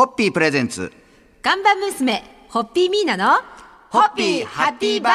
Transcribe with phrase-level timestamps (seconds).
[0.00, 0.90] ホッピー presents。
[1.42, 3.34] 看板娘、ホッピーミーナの、
[3.90, 5.12] ホッピーハッピーバー。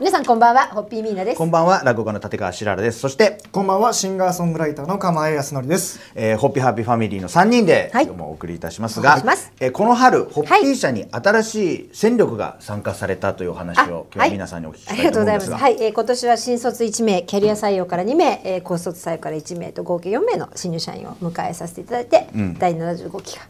[0.00, 1.44] 皆さんこんばんは、ホッピーミーナですこ。
[1.44, 2.98] んばんは、落語家の立川しららです。
[2.98, 6.00] そして、こんばんは、シンガーソングライターの釜江康則です。
[6.16, 15.46] えーホッピーハッピーファミリーの3人で、はい今日もお送りいたしますがいします、えーこの春、ホッピー社に新しい戦力が参加されたというお話を、今日は皆さんにお聞きしたありがとうございます。
[15.46, 15.84] いと思うんですが。
[15.84, 22.26] はい、えー今年は新卒1名、キャリア採用から2名、えー高卒採用から1名と合計4名の新入社員を迎えさせていただいて、
[22.58, 23.42] 第75期が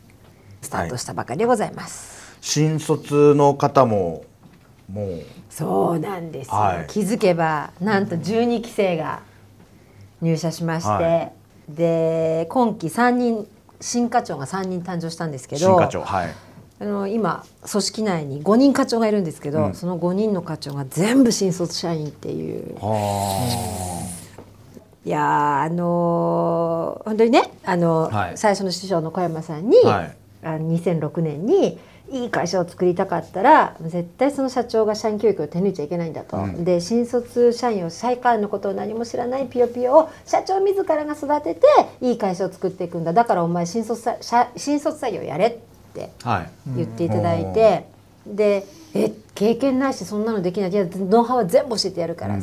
[0.69, 2.36] スタートしたばかりでございます。
[2.43, 4.25] 新卒の方も、
[4.93, 6.86] もう、そうなんですよ、はい。
[6.89, 9.21] 気づけばなんと12期生が
[10.21, 11.31] 入社しまして、は
[11.71, 13.49] で今期3人
[13.81, 16.35] 新課長が3人誕生したんですけど新課長、はい。
[16.81, 22.76] あの今組織内に5人課長がいるんですけど、その5人の課長が全部新卒社員っていう。
[25.07, 28.37] いやーあのー本当にねあの、はい。
[28.37, 31.78] 最初の師匠の小山さんに、はいあの2006年に
[32.10, 41.67] いい会社を作りたかったら絶対その社長が社員教育を手抜いちゃいけないんだと、で新卒社員を社会のことを何も知らないピヨピヨを社長自らが育てて
[42.00, 43.12] いい会社を作っていくんだ。
[43.12, 44.03] だからお前新卒
[44.56, 45.58] 新卒採用やれっ
[45.92, 46.50] てはい。
[46.77, 47.84] 言っていただいて、
[48.27, 48.64] で
[48.95, 50.70] え経験ないしそんなのできない。
[50.70, 52.39] いやノウハウは全部教えてやるから、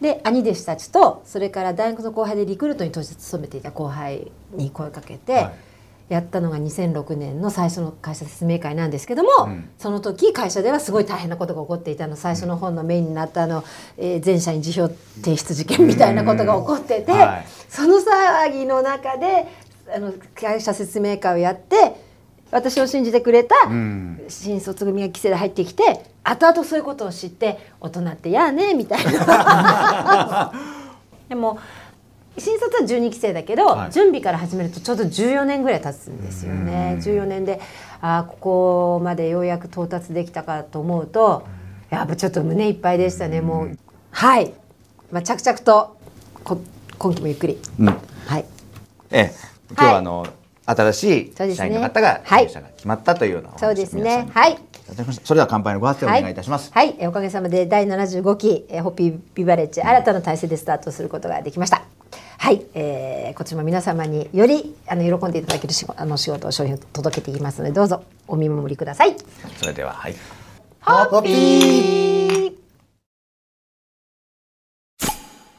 [0.00, 5.52] で兄弟子たちとそれから大学の後輩でリクルートに当時勤めていた後輩に声かけて、はい
[6.08, 9.68] やったのが2006年の最初の会社説明会なんですけども、ん。
[9.78, 12.16] その時会社ではすごい大変なことが起こっていたの。
[12.16, 13.64] 最初の本のメインになったあの、
[13.96, 17.46] えー全社員辞表提出事件みたいなことが起こってて、うんはい。
[17.68, 19.46] その騒ぎの中で
[19.94, 21.96] あの会社説明会をやって
[22.50, 24.20] 私を信じてくれたん。
[24.28, 30.52] 新卒組が規制で入ってきて後々そういうことを知って大人ってやあねみたいな。
[31.28, 31.58] でも
[32.38, 36.98] 新卒は12期生だけど、はい準備から始めるとちょうど14年ぐらい経つんですよね。
[37.00, 37.60] 14年で
[38.00, 41.44] ああここまでようやく到達できたかと思うと
[41.90, 43.40] やっぱちょっと胸いっぱいでしたね。
[43.40, 43.78] もう
[44.10, 44.52] はい、
[45.10, 45.96] まあ、着々と
[46.44, 46.60] こ
[46.98, 47.86] 今期もゆっくり、うん。
[47.86, 48.44] はい、
[49.10, 49.34] ええ、
[49.70, 50.26] 今日はあの、
[50.64, 53.96] 新しいそうですね社員の方が、はい入社が決まったというようなそうです。
[53.96, 54.58] ねはい。
[55.24, 56.70] それでは乾杯のご発声をお願いいたします。
[56.72, 61.82] はい、はいえおかげさまで第75期えーホッピービバレッジ新たな体制でスタートすることができました。
[62.42, 69.14] はい、えー、こちらも皆様によりあの喜んでいただける仕事あの仕事商品を届けていきますのでどうぞお見守りください。
[69.58, 70.16] それでは、はい。
[70.80, 72.52] ホッピー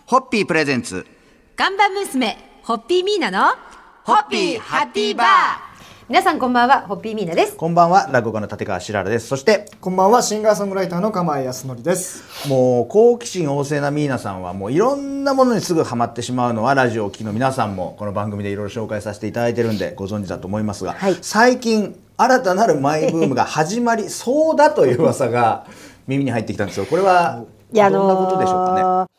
[0.07, 1.07] ホッピープレゼンツ。
[1.55, 3.55] 看板娘ホッピーミーナの
[4.03, 5.72] ホッピーハッピーバー
[6.13, 7.55] 皆さんこんばんはホッピーミーナです。
[7.55, 9.25] こんばんは、落語家の立川しららです。
[9.25, 12.47] そして、こんばんは、シンガーソングライターの釜江康則です。
[12.47, 25.65] もう好奇心旺盛なミーナさんはもういろんなものにすぐハマってしまうのはラジオを聴きの皆さんもこの番組でいろいろ紹介させていただいてるんでご存知だと思いますが、はい最近新たなるマイブームが始まりそうだという噂が
[26.05, 29.12] 耳に入ってきたんですよこれは どんなことでしょうかね、ー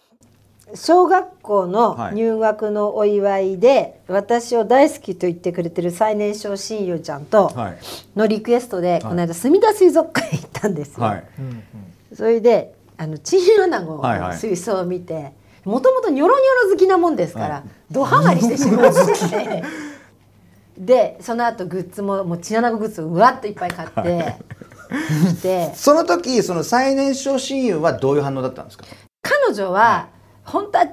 [0.75, 2.15] 小学校のはい。
[2.15, 7.79] 入学のお祝いで、私を大好きと言ってくれてる最年少親友ちゃんとはい。
[8.17, 11.05] のリクエストで、この間墨田水族館へ行ったんですよ。
[11.07, 11.25] はい。
[12.15, 14.31] それであのチンアナゴはいはい。
[14.33, 15.33] の水槽を見て
[15.65, 19.65] もともとニョロニョロ好きなもんですから、ドハマりしてしまって
[20.79, 24.37] で その後グッズももうチンアナゴグッズをうわっといっぱい買って
[25.43, 28.85] でその時その最年少親友はどういう反応だったんですか？
[29.23, 30.09] 彼女は、
[30.45, 30.93] 本当はか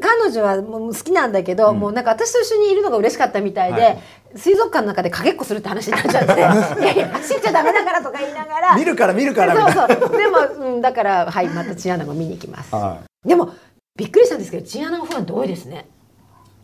[0.00, 3.98] 彼女はもう好きなんだけど、もうなんか私と一緒にいるのが嬉しかったみたいで、はい。
[4.34, 6.32] 水族館の中でかけっこするって話になっちゃって
[6.82, 8.76] 「いやいや走っちゃダメだから」とか言いながら。
[8.76, 10.16] 見るから見るからそうそう。
[10.16, 13.50] でも、うん、だからはいまたチンアナゴ見に行きます、はでも
[13.94, 15.86] びっくりしたんですけどチンアナゴファンって多いですね。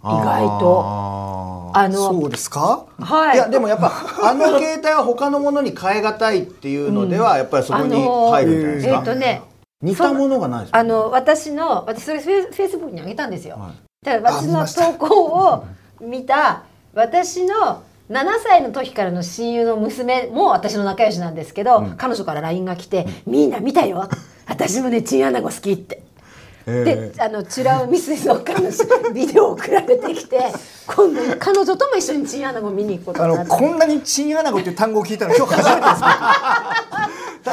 [0.03, 0.83] 意外と。
[0.87, 2.87] ああのそうですか？
[2.99, 3.37] はい。
[3.37, 7.95] いやでもやっぱあの携帯は他のものに変え難いっていうのではやっぱりそこに
[8.31, 9.43] 入るんじゃないですえか、っ、とね
[9.81, 14.05] 似たものがないあの私の私それフェイスブックに上げたんですよ、はい。
[14.05, 15.67] だから私の投稿を
[16.01, 24.09] 見た私の7歳の時からの親友の娘も私の仲良しなんですけど、彼女から LINE が来て「みんな見たよ。
[24.47, 26.03] 私もねチンアナゴ好き」って。
[26.69, 30.53] であの美ら海水族館のビデオを送られてきて
[30.87, 36.03] 今度彼女とも一緒にチンアナゴ見に行くことあのになってこんなにチンアナゴっていう単語を聞いたの今日初めてです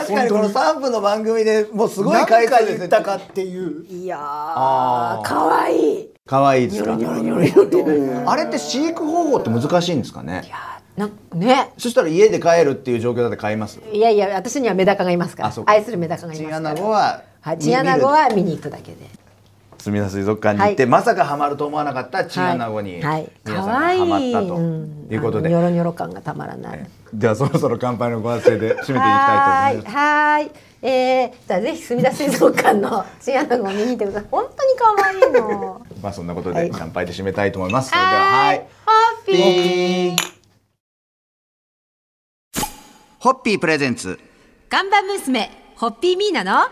[0.08, 2.88] 確かにこの3分の番組でもうすごい何回数ですね。
[2.88, 3.86] 回言ったかっていう。
[3.86, 5.26] いやあー。
[5.26, 6.02] ーかわい。
[6.02, 6.96] い可愛いですか？
[6.96, 10.44] ニョロニョロニョロあれって飼育方法って難しいんですかね？
[10.98, 11.72] なね。
[11.78, 13.80] そしたら家で飼えるっていう状況だって飼います？
[13.92, 15.54] いやいや私にはメダカがいますから。
[15.68, 16.60] 愛するメダカがいますから。
[16.60, 18.98] チンアナゴははいチンアナゴは見に行くだけで
[19.86, 26.90] すみだ水族館に行って、はいまさかハマると思わなかったチンアナゴにはい、皆さんハマったとんいうことで、あのニョロニョロ感がたまらない。
[27.14, 29.96] ではそろそろ乾杯のご発声で締めていきたいと思います。
[29.96, 30.52] はーい。
[30.82, 34.30] えー、じゃあぜひ墨田水族館のチンアナゴを見に行ってください。
[34.32, 35.86] 本当に可愛いの。
[36.02, 37.92] まあそんなことはいで乾杯で締めたいと思います。
[37.92, 38.60] それではははいい。
[38.88, 38.92] ホ
[39.22, 40.16] ッピー。
[43.20, 44.20] ホッピープレゼンツ
[44.68, 46.64] 看板娘ホッピーミーナの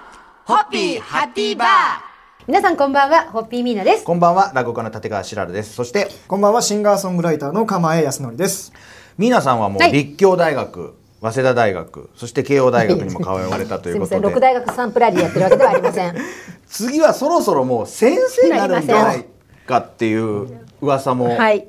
[0.45, 2.12] ホッピーハッピーバー
[2.45, 4.03] 皆さんこんばんはホッピーミーナです。
[4.03, 5.75] こんばんは落語家の立川しらるです。
[5.75, 8.73] そしてこんばんはシンガーソングライターの釜江康則です
[9.17, 16.15] ミーナさんはもうはい立教大学、早稲田大学、そして慶応大学にも通われたというこすみません、六とで、大学サンプラリーやってるわけではありません。
[16.67, 19.25] 次はそろそろもう先生になるんじゃない
[19.65, 20.49] かっていう
[20.81, 21.65] 噂もはい。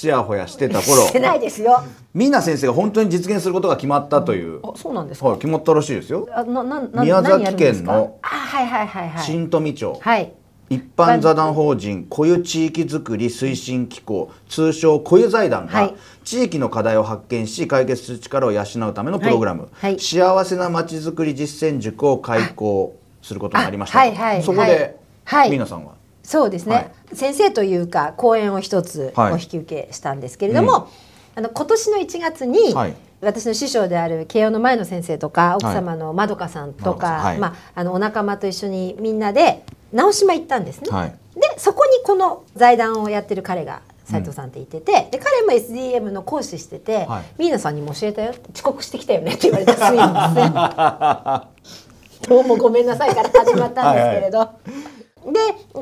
[0.00, 1.82] ちやほやしてた頃、してないですよ。
[2.14, 5.28] ミーナ先生が本当に実現することが決まったという、あ、そうなんですか？
[5.28, 6.26] はい、決まったらしいですよ。
[6.32, 9.22] あ、な、な、な、宮崎県のあ、はいはいはいはい。
[9.22, 10.32] 新富町、はい。
[10.70, 15.94] 一般座談法人固有地域づくり推進機構通称固有財団がはい。
[16.24, 19.90] 地域の課題を発見し解決する力を養うためのプログラム、はい。
[19.92, 20.00] はい。
[20.00, 25.50] 幸せなまちづくり実践塾を開講することになりました、あはいはいそこで、はい。
[25.50, 25.99] 皆さんは？
[26.30, 27.16] そうですね、はい。
[27.16, 29.32] 先生というか講演を一つはい。
[29.32, 30.88] お引き受けしたんですけれども、
[31.34, 32.94] あの今年の1月に、はい。
[33.20, 40.90] 私の師匠である慶応の前の先生とか奥様のまどかさんとか、まあ、あのお仲間と一緒にみんなで直島行ったんですね。
[40.90, 41.10] はい。
[41.34, 47.42] でそこにこの財団をやってる彼が斉藤さんって言ってて、で彼も SDM の講師してて、はい。
[47.42, 48.34] ミーナさんにも教えたよ。
[48.54, 52.28] 遅刻してきたよねって言われたすみません。
[52.30, 54.44] どうもごめんなさいから始まったんですけれど。
[54.44, 54.99] で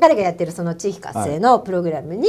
[0.01, 2.27] 彼がやってるその地域活性のプログラムに、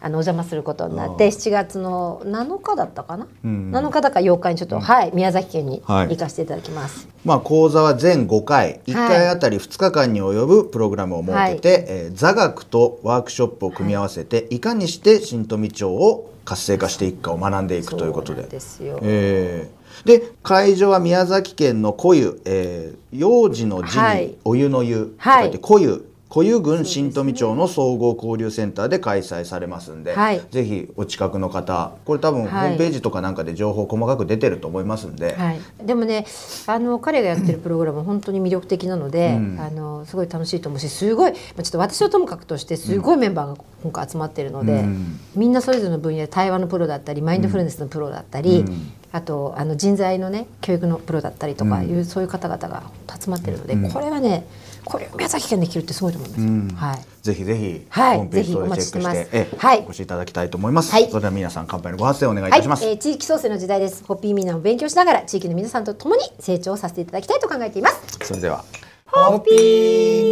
[0.00, 3.70] あのお邪魔することになって7月の7日だったかな、うん。
[3.72, 6.08] 7日だか8日にちょっと、はい宮崎県にはい。
[6.08, 7.08] 行かせていただきます。
[7.24, 8.80] まあ、講座は全5回。
[8.86, 18.98] 1回あたり2日間に及ぶプログラムを設けて、えー座学とワークショップを組み合わせて、い、かにして新富町を活性化していくかを学んでいくということでですよ。
[19.02, 19.82] えー。
[20.06, 24.34] で会場は宮崎県の古湯、えー幼児の字に、はい。
[24.44, 25.52] お湯の湯とはい書い。
[25.52, 30.40] て古湯古湯郡新富町の総合交流センターで開催されますんで、はい。
[30.50, 32.70] ぜひお近くの方これ多分ホはい。
[32.70, 36.24] ームページとかなんかで情報細かく出てると思いますんで、はい、でもね
[36.66, 39.60] あの彼がやってるプログラムは本当に魅力的なので、うん。
[39.60, 45.20] あのすごい楽しいと思うしすごいまあちょっと私はともかくとしてすごいメンバーが今回集まってるので、うん。
[45.36, 48.92] みんなそれぞれの分野で対話のプロだったりマインドフルネスのプロだったり、うん。
[49.12, 52.04] あとあの人材のね教育のプロだったりとかいう、うん。
[52.06, 52.84] そういう方々が
[53.20, 53.90] 集まってるので、うん。
[53.90, 54.46] これはね
[54.84, 56.46] これを宮崎県できるってすごいと思いますよ。
[56.46, 56.68] うん。
[56.68, 56.98] はい。
[57.22, 58.16] ぜひぜひ、はい。
[58.16, 59.78] ホームページ等でチェックしぜひお待ちしてはい。
[59.78, 61.08] お越しいただきたいと思います、はい。
[61.08, 64.04] それでは皆さん乾杯のご発声お願いいはい、たします、えー地域創生の時代です。
[64.04, 68.18] ホッピーミーナを勉強しながら地域の皆さんと共に成長させていただきたいと考えています。
[68.22, 68.64] それでは。
[69.06, 69.52] ホッピ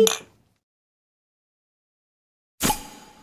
[0.04, 0.06] ー。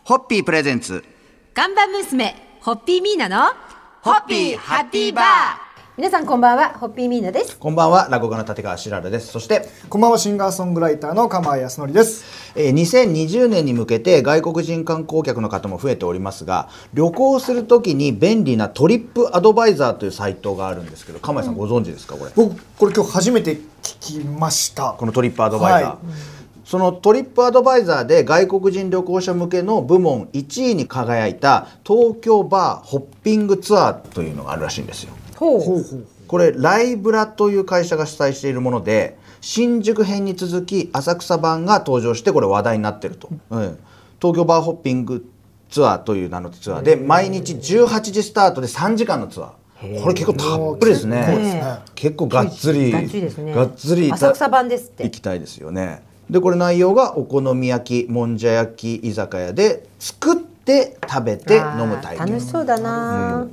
[0.04, 1.04] ホッピープレゼンツ。
[1.52, 3.52] 看板娘ホッピーミーナの
[4.00, 5.67] ホッピーハッピーバー
[5.98, 7.58] 皆さんこんばんはホッピーミーナです。
[7.58, 9.32] こんばんは落語家の立川しらるです。
[9.32, 12.52] そしてこんばんはシンガーソングライターの釜江康則です。
[12.54, 22.30] えー2020年に向けて外国人観光客の方も増えておりますが旅行するときに便利なトリップアドバイザーというサイトがあるんですけど釜井さんご存知ですかこれ？
[22.36, 24.94] 僕これ今日初めて聞きました。
[24.96, 25.98] このトリップアドバイザー、はい。
[26.64, 43.78] そのトリップアドバイザーで外国人旅行者向けの部門1位に輝いた東京バーホッピングツアーというのがあるらしいんですよこれライブラという会社が主催しているもので新宿編に続き浅草版が登場してこれ話題になってると、うん。
[44.20, 45.24] 東京バーホッピング
[45.70, 50.02] ツアーという名のツアーで毎日18時スタートで3時間のツアー。
[50.02, 51.78] これ結構たっぷりですね。
[51.94, 55.04] 結構がっつりがっつり浅草版ですって。
[55.04, 56.02] 行きたいですよね。
[56.28, 63.46] でこれ内容がお好み焼きもんじゃ焼き居酒屋で作って食べて飲む体験楽しそうだな、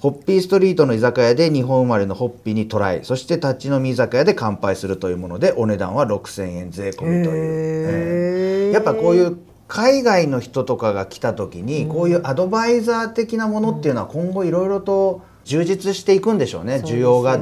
[0.00, 9.36] ホッピーストリートの居酒屋で日本生まれのホッピーにトライそして立ち飲み居酒屋で乾杯するというものでお値段は6000円税込みという、ええやっぱこういう
[9.68, 16.82] 海外の人とかが来た時にこういうアドバイザー的なものっていうのは今後いろいろと充実していくんでしょうね。
[16.84, 17.38] 需要が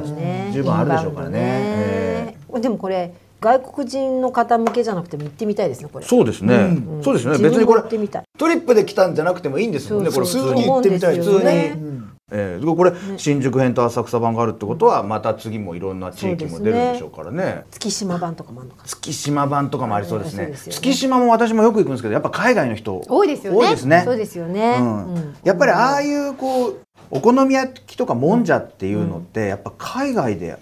[0.51, 1.39] 十分あるでしょうからね。
[1.41, 6.05] ええでもこれ外国人の方向けじゃなくても行ってみたいですねこれ。
[6.05, 7.03] そうですね、うん。
[7.03, 7.37] そうですね。
[7.37, 8.23] 別にこれも行ってみたい。
[8.37, 17.65] トリップで来たんじゃなくてもいいんですもんねこれ普通に行ってみたいです普通に、ねえーこれ、新宿編と浅草版があるってことはまた次もいろんな地域も出るんでしょうからね。
[17.71, 18.87] 月島版とかもあるのかな。
[18.87, 20.45] 月島版とかもありそうですね。
[20.45, 20.75] ですよね。
[20.75, 23.57] 月島も私もよく行くんですけどやっぱ海外の人多いですよね。
[23.59, 24.01] 多いですね。
[24.05, 25.13] そうですよね、うん。
[25.13, 25.35] うん。
[25.43, 26.77] やっぱりああいうこう
[27.11, 30.59] お好み焼きとかもんじゃっていうのってやっぱ海外で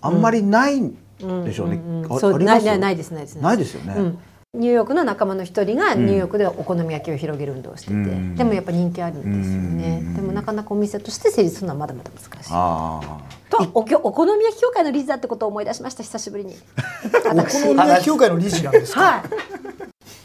[0.00, 0.96] あんまりないん
[1.44, 2.44] でしょうね、うんうんうあります？
[2.44, 3.34] ないないないですないです。
[3.36, 4.18] ないですよね、うん
[4.52, 12.50] ニューヨークの仲間の一人がニューヨークでお好み焼きを広げる運動をしてて、うんでもやっぱ人気あるんですよね、うんでもなかなかお店として成立するのはまだまだ難しい。
[12.52, 16.56] ああとおきょお好み焼き協会の理事だってことを思い出しました久しぶりに。
[17.04, 19.00] お好み焼き協会の理事なんですか？
[19.00, 19.22] はい。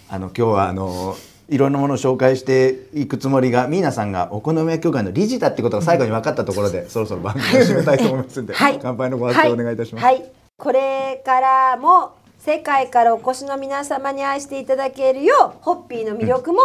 [0.09, 1.15] あの今日はあの
[1.47, 8.79] いろんなものを紹介していくつもりがミーナさんがお好み焼き協会の理事だってことが最後に分かったところで、そろそろ番組を締めたいと思いますんで、はい。
[8.81, 10.03] 乾杯のご発声お願いいたします。
[10.03, 10.15] はい。
[10.15, 12.15] はいこれからも
[12.45, 16.59] 世界からお越しの皆様に愛していただけるようホッピーの魅力も、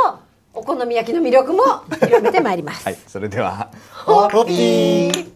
[0.53, 1.63] お好み焼きの魅力も
[2.01, 2.85] 広めてまいります。
[2.85, 3.71] はい、それでは
[4.05, 5.31] ホッピー。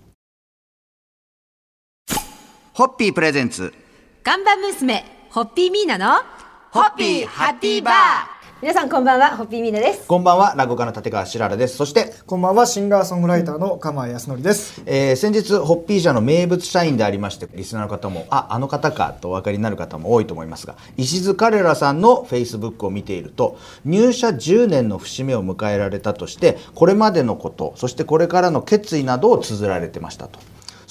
[2.75, 3.73] ホッピープレゼンツ
[4.23, 6.21] 看板娘ホッピーミーナの
[6.73, 8.34] ホッピーハッピーバー
[8.64, 10.06] 皆さんこんばんはホッピーミーナです。
[10.06, 14.83] こんばんは落語家の立川しららですそして、こんばんはシンガーソングライターの釜井康則です。
[14.87, 30.38] えー先日ホッピー社の名物社員でありましてリスナーの方もああの方かとお分かりになる方も多いと思いますが石津彼らさんのフェイスブックを見ていると入社10年の節目を迎えられたとしてこれまでのことそしてこれからの決意などを綴られてましたと。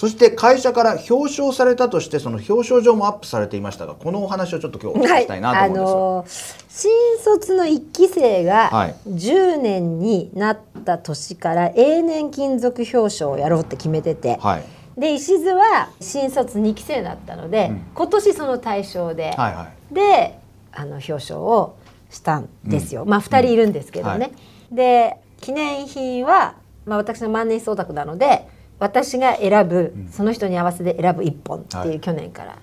[0.04, 5.80] そして会社から表彰されたとしてその表彰状もアップされていましたがこのお話をちょっと今日お聞きしたいなと思うんです。
[5.80, 6.92] が、あのー新
[7.24, 8.96] 卒の1期生はがい。
[9.08, 14.64] 10年になった年から永年勤続表彰をやろうって決めてて、はい。
[14.98, 19.94] で石津は新卒2期生だったので、今年その対象で、はいはい。
[19.94, 20.38] で
[20.74, 21.78] あの表彰を
[22.10, 24.32] したんですよ、まあ2人いるんですけどね、は
[24.70, 26.56] で記念品は、
[26.86, 31.90] まあ、私の万年筆オタクなので私が選ぶ、その人に合わせて選ぶ1本ってはい。
[31.90, 32.58] いう去年から。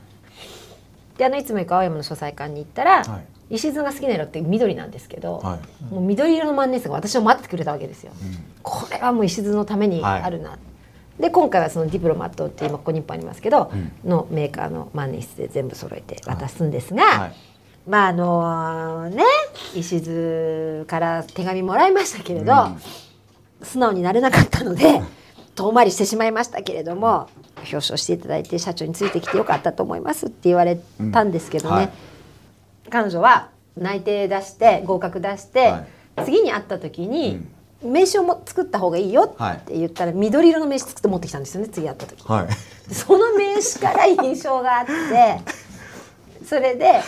[1.17, 3.55] であのいつも行く青山の書斎館に行ったら、はい。
[3.55, 5.59] 石津が好きな色って緑なんですけど、は
[5.90, 5.93] い。
[5.93, 8.12] もう緑色の万年筆が私を待っててくれたわけですよ。
[8.62, 10.57] これはもう石津のためにあるな、
[11.19, 13.73] で今回はそのディプロマットって今ここにいっぱいありますけど、
[14.05, 17.33] のメーカーの万年筆で全部揃えて渡すんですが、はい。
[17.88, 19.25] まああのね
[19.75, 22.52] 石津から手紙もらいましたけれど、
[23.62, 25.02] 素直になれなかったので
[25.61, 30.81] 遠回りしてしまいましたけれども表彰していただいて社長についてきてよかったと思いますって言われ
[31.12, 31.90] たんですけどね、うんはい。
[32.90, 35.85] 彼女は内定出して合格出して、は
[36.25, 37.47] 次に会った時に、
[37.83, 42.23] 名刺をも作った方がいいよって言ったら、緑色の名刺作って持ってきたんですよね次会った時。
[42.25, 42.95] はい。
[42.95, 45.40] その名刺から印象があって
[46.45, 47.00] それで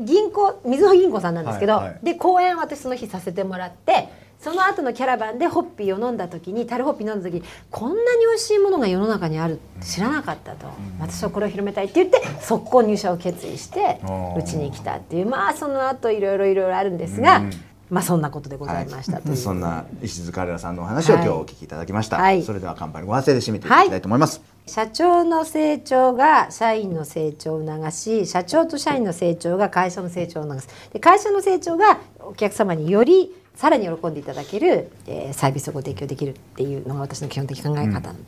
[0.00, 1.98] 銀行みずほ銀行さんなんですけど、はいはい。
[2.02, 4.08] で講演を私その日させてもらって
[4.40, 10.66] その後のキャラバンでホッピーを飲んだ時に樽ホッピー飲んだ時にこんなに美味しいものが世の中にあるって知らなかったと、
[10.98, 14.00] 私はこれを広めたいって言って速攻入社を決意して
[14.36, 15.26] うちに来たっていう。
[15.26, 17.42] まあその後いろいろいろいろあるんですが、
[17.90, 22.42] まあそんなことでございましたという、そんな石津彼らさんのお話を今日お聞きいただきました、はい。
[22.42, 30.68] それでは乾杯のご発声で締めていただきたいと思います、社長の成長が社員の成長を促し社長と社員の成長が会社の成長を促す。
[30.92, 38.00] で会社の成長がお客様によりさらに喜んでいただける、えーサービスをご提供できるっていうのが私の基本的考え方。
[38.00, 38.20] なので、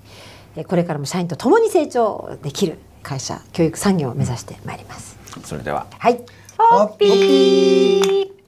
[0.57, 5.17] えーこれからも社員と共に成長できる会社教育産業を目指してまいります。
[5.43, 5.87] それでは。
[5.99, 6.21] はい、
[6.59, 8.42] ホッピー